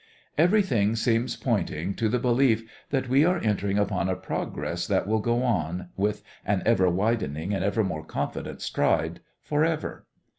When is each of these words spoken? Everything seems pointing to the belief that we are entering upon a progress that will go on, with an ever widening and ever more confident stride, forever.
Everything 0.35 0.95
seems 0.95 1.35
pointing 1.35 1.93
to 1.93 2.09
the 2.09 2.17
belief 2.17 2.67
that 2.89 3.07
we 3.07 3.23
are 3.23 3.37
entering 3.37 3.77
upon 3.77 4.09
a 4.09 4.15
progress 4.15 4.87
that 4.87 5.05
will 5.05 5.19
go 5.19 5.43
on, 5.43 5.89
with 5.95 6.23
an 6.43 6.63
ever 6.65 6.89
widening 6.89 7.53
and 7.53 7.63
ever 7.63 7.83
more 7.83 8.03
confident 8.03 8.63
stride, 8.63 9.19
forever. 9.43 10.07